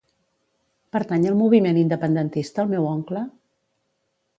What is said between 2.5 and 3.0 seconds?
el meu